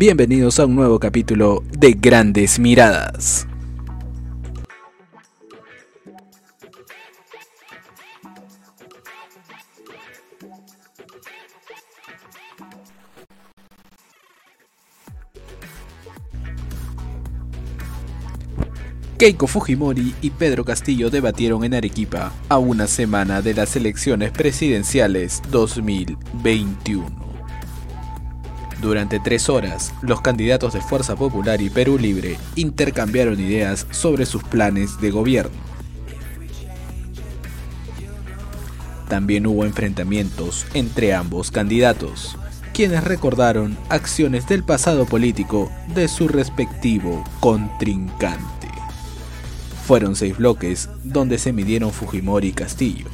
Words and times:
Bienvenidos 0.00 0.58
a 0.58 0.64
un 0.64 0.76
nuevo 0.76 0.98
capítulo 0.98 1.62
de 1.78 1.92
Grandes 1.92 2.58
Miradas. 2.58 3.46
Keiko 19.18 19.46
Fujimori 19.46 20.14
y 20.22 20.30
Pedro 20.30 20.64
Castillo 20.64 21.10
debatieron 21.10 21.62
en 21.64 21.74
Arequipa 21.74 22.32
a 22.48 22.56
una 22.56 22.86
semana 22.86 23.42
de 23.42 23.52
las 23.52 23.76
elecciones 23.76 24.30
presidenciales 24.30 25.42
2021. 25.50 27.29
Durante 28.80 29.20
tres 29.20 29.50
horas, 29.50 29.92
los 30.00 30.22
candidatos 30.22 30.72
de 30.72 30.80
Fuerza 30.80 31.14
Popular 31.14 31.60
y 31.60 31.68
Perú 31.68 31.98
Libre 31.98 32.38
intercambiaron 32.56 33.38
ideas 33.38 33.86
sobre 33.90 34.24
sus 34.24 34.42
planes 34.42 34.98
de 35.00 35.10
gobierno. 35.10 35.70
También 39.08 39.46
hubo 39.46 39.66
enfrentamientos 39.66 40.66
entre 40.72 41.12
ambos 41.12 41.50
candidatos, 41.50 42.38
quienes 42.72 43.04
recordaron 43.04 43.76
acciones 43.90 44.46
del 44.48 44.62
pasado 44.62 45.04
político 45.04 45.70
de 45.94 46.08
su 46.08 46.28
respectivo 46.28 47.22
contrincante. 47.40 48.68
Fueron 49.86 50.16
seis 50.16 50.38
bloques 50.38 50.88
donde 51.04 51.36
se 51.36 51.52
midieron 51.52 51.92
Fujimori 51.92 52.48
y 52.48 52.52
Castillo. 52.52 53.08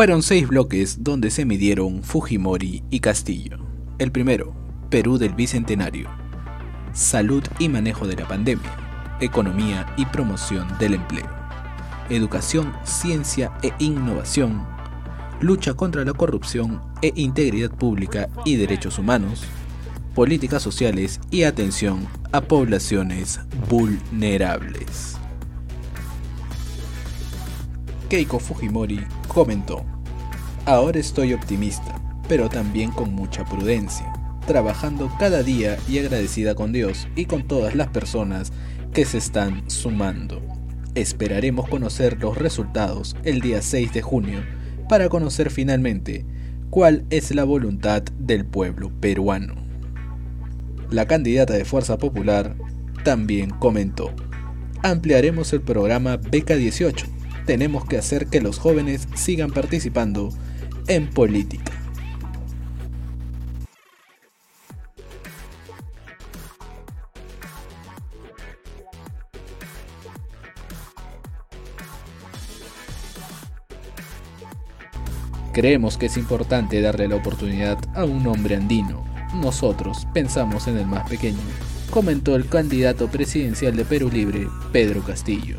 Fueron 0.00 0.22
seis 0.22 0.48
bloques 0.48 1.04
donde 1.04 1.30
se 1.30 1.44
midieron 1.44 2.02
Fujimori 2.02 2.82
y 2.88 3.00
Castillo. 3.00 3.58
El 3.98 4.10
primero, 4.10 4.54
Perú 4.88 5.18
del 5.18 5.34
Bicentenario. 5.34 6.08
Salud 6.94 7.42
y 7.58 7.68
manejo 7.68 8.06
de 8.06 8.16
la 8.16 8.26
pandemia. 8.26 9.18
Economía 9.20 9.92
y 9.98 10.06
promoción 10.06 10.66
del 10.78 10.94
empleo 10.94 11.28
educación, 12.08 12.72
ciencia 12.82 13.52
e 13.62 13.74
innovación, 13.78 14.66
lucha 15.38 15.74
contra 15.74 16.02
la 16.02 16.14
corrupción 16.14 16.80
e 17.02 17.12
integridad 17.14 17.70
pública 17.70 18.30
y 18.46 18.56
derechos 18.56 18.98
humanos, 18.98 19.42
políticas 20.14 20.62
sociales 20.62 21.20
y 21.30 21.42
atención 21.42 22.08
a 22.32 22.40
poblaciones 22.40 23.38
vulnerables. 23.68 25.18
Keiko 28.08 28.40
Fujimori 28.40 29.04
comentó, 29.32 29.84
Ahora 30.66 30.98
estoy 30.98 31.32
optimista, 31.32 32.00
pero 32.28 32.48
también 32.48 32.90
con 32.90 33.14
mucha 33.14 33.44
prudencia, 33.44 34.12
trabajando 34.46 35.10
cada 35.18 35.42
día 35.42 35.78
y 35.88 35.98
agradecida 35.98 36.54
con 36.54 36.72
Dios 36.72 37.08
y 37.16 37.24
con 37.24 37.46
todas 37.46 37.74
las 37.74 37.88
personas 37.88 38.52
que 38.92 39.04
se 39.04 39.18
están 39.18 39.68
sumando. 39.70 40.42
Esperaremos 40.94 41.68
conocer 41.68 42.20
los 42.20 42.36
resultados 42.36 43.16
el 43.24 43.40
día 43.40 43.62
6 43.62 43.92
de 43.92 44.02
junio 44.02 44.42
para 44.88 45.08
conocer 45.08 45.50
finalmente 45.50 46.26
cuál 46.68 47.04
es 47.10 47.34
la 47.34 47.44
voluntad 47.44 48.02
del 48.18 48.44
pueblo 48.44 48.90
peruano. 49.00 49.54
La 50.90 51.06
candidata 51.06 51.54
de 51.54 51.64
Fuerza 51.64 51.98
Popular 51.98 52.56
también 53.04 53.50
comentó, 53.50 54.12
ampliaremos 54.82 55.52
el 55.52 55.62
programa 55.62 56.16
Beca 56.16 56.56
18. 56.56 57.19
Tenemos 57.50 57.84
que 57.84 57.98
hacer 57.98 58.28
que 58.28 58.40
los 58.40 58.60
jóvenes 58.60 59.08
sigan 59.16 59.50
participando 59.50 60.28
en 60.86 61.10
política. 61.10 61.72
Creemos 75.52 75.98
que 75.98 76.06
es 76.06 76.16
importante 76.16 76.80
darle 76.80 77.08
la 77.08 77.16
oportunidad 77.16 77.78
a 77.96 78.04
un 78.04 78.28
hombre 78.28 78.54
andino. 78.54 79.04
Nosotros 79.34 80.06
pensamos 80.14 80.68
en 80.68 80.78
el 80.78 80.86
más 80.86 81.10
pequeño, 81.10 81.40
comentó 81.90 82.36
el 82.36 82.48
candidato 82.48 83.08
presidencial 83.08 83.74
de 83.74 83.84
Perú 83.84 84.08
Libre, 84.08 84.46
Pedro 84.70 85.02
Castillo, 85.02 85.56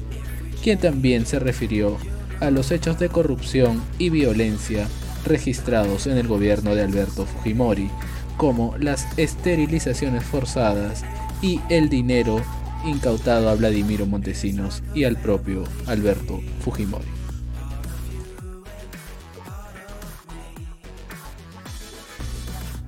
quien 0.61 0.79
también 0.79 1.25
se 1.25 1.39
refirió 1.39 1.97
a 2.39 2.51
los 2.51 2.71
hechos 2.71 2.99
de 2.99 3.09
corrupción 3.09 3.81
y 3.97 4.09
violencia 4.09 4.87
registrados 5.25 6.07
en 6.07 6.17
el 6.17 6.27
gobierno 6.27 6.75
de 6.75 6.83
Alberto 6.83 7.25
Fujimori, 7.25 7.89
como 8.37 8.75
las 8.77 9.07
esterilizaciones 9.17 10.23
forzadas 10.23 11.03
y 11.41 11.59
el 11.69 11.89
dinero 11.89 12.41
incautado 12.85 13.49
a 13.49 13.55
Vladimiro 13.55 14.05
Montesinos 14.05 14.81
y 14.95 15.03
al 15.03 15.17
propio 15.17 15.63
Alberto 15.85 16.41
Fujimori. 16.63 17.05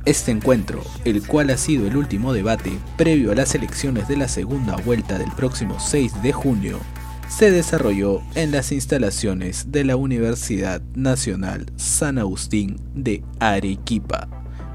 Este 0.06 0.32
encuentro, 0.32 0.84
el 1.06 1.26
cual 1.26 1.50
ha 1.50 1.58
sido 1.58 1.88
el 1.88 1.96
último 1.96 2.34
debate 2.34 2.74
previo 2.98 3.32
a 3.32 3.36
las 3.36 3.56
elecciones 3.56 4.08
de 4.10 4.18
la 4.18 4.28
segunda 4.28 4.76
vuelta 4.76 5.18
del 5.18 5.32
próximo 5.32 5.80
6 5.80 6.22
de 6.22 6.34
junio, 6.34 6.80
se 7.28 7.52
desarrolló 7.52 8.22
en 8.36 8.52
las 8.52 8.72
instalaciones 8.72 9.72
de 9.72 9.84
la 9.84 9.96
Universidad 9.96 10.82
Nacional 10.96 11.66
San 11.76 12.18
Agustín 12.18 12.78
de 12.94 13.24
Arequipa, 13.40 14.28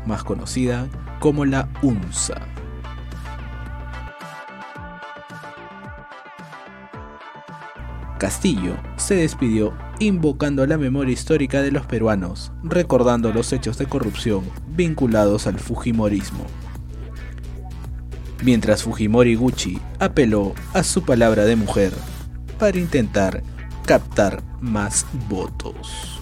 más 0.07 0.25
conocida 0.25 0.89
como 1.21 1.45
la 1.45 1.69
UNSA. 1.83 2.41
Castillo 8.19 8.77
se 8.97 9.15
despidió 9.15 9.77
invocando 10.01 10.67
la 10.67 10.77
memoria 10.77 11.13
histórica 11.13 11.63
de 11.63 11.71
los 11.71 11.87
peruanos, 11.87 12.51
recordando 12.65 13.33
los 13.33 13.53
hechos 13.53 13.79
de 13.79 13.87
corrupción 13.87 14.43
vinculados 14.67 15.47
al 15.47 15.59
Fujimorismo. 15.59 16.45
Mientras 18.45 18.83
Fujimori 18.83 19.37
Gucci 19.37 19.79
apeló 19.99 20.55
a 20.73 20.83
su 20.83 21.03
palabra 21.03 21.45
de 21.45 21.57
mujer 21.57 21.93
para 22.59 22.79
intentar 22.79 23.43
captar 23.87 24.43
más 24.61 25.07
votos. 25.29 26.21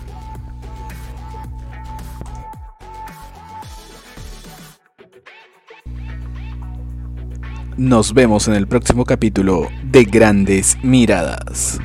Nos 7.76 8.14
vemos 8.14 8.48
en 8.48 8.54
el 8.54 8.66
próximo 8.66 9.04
capítulo 9.04 9.68
de 9.84 10.04
Grandes 10.04 10.78
Miradas. 10.82 11.78